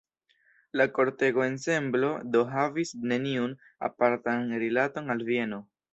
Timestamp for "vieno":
5.29-5.63